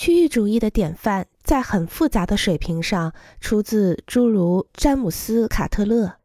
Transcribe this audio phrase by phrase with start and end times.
[0.00, 6.16] 区域主义的典范在很复杂的水平上出自诸如詹姆斯·卡特勒、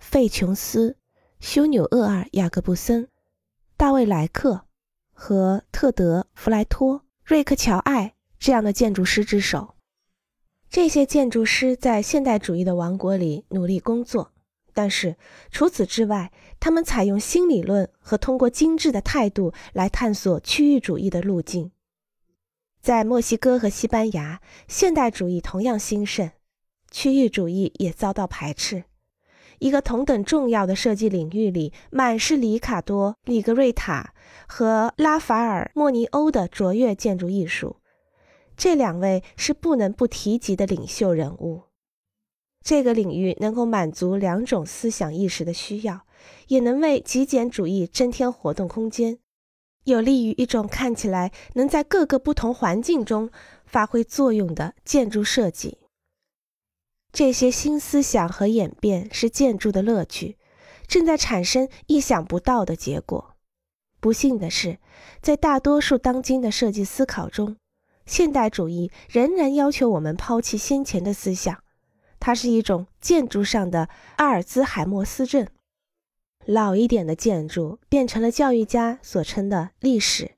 [0.00, 0.96] 费琼斯、
[1.38, 3.06] 修纽厄尔·雅各布森、
[3.76, 4.62] 大卫·莱克
[5.12, 9.76] 和特德·弗莱托、瑞克·乔艾这样的建筑师之手。
[10.68, 14.32] 这些建筑师在现代主义的王国里努力工作，
[14.74, 15.14] 但是
[15.52, 21.70] 除此之外，他们采用新理论和通过精致的态度来探索区域主义的路径。
[22.80, 26.30] 在墨西哥和西班牙，现代主义同样兴盛，
[26.90, 28.84] 区域主义也遭到排斥。
[29.58, 34.14] 一个同等重要的设计领域里，满是里卡多·里格瑞塔
[34.48, 37.76] 和拉法尔·莫尼欧的卓越建筑艺术。
[38.56, 41.64] 这两位是不能不提及的领袖人物。
[42.64, 46.06] 这个领域能够满足两种思想意识的需要，
[46.48, 49.18] 也能为极简主义增添活动空间。
[49.84, 53.30] 有利于一种看起来能在各个不同环境中
[53.64, 55.78] 发挥作用的建筑设计。
[57.12, 60.36] 这些新思想和演变是建筑的乐趣，
[60.86, 63.34] 正在产生意想不到的结果。
[63.98, 64.78] 不幸的是，
[65.20, 67.56] 在大多数当今的设计思考中，
[68.06, 71.62] 现代主义仍然要求我们抛弃先前的思想，
[72.18, 75.46] 它是一种建筑上的阿尔兹海默斯症。
[76.52, 80.32] 老一点的建筑变成了教育家所称的历史，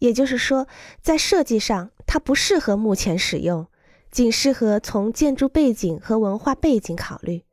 [0.00, 0.66] 也就是说，
[1.00, 3.68] 在设计上它不适合目前使用，
[4.10, 7.44] 仅适合从建筑背景和文化背景考虑。